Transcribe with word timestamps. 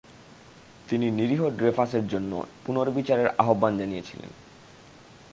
তিনি 0.89 1.11
নিরীহ 1.11 1.49
ড্রেফাসের 1.49 2.07
জন্য 2.07 2.31
পুনর্বিচারের 2.65 3.27
আহ্বান 3.37 3.77
জানিয়েছিলেন। 3.77 4.29